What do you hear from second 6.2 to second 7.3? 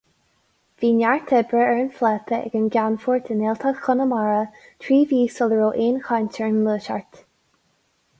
ar an nGluaiseacht.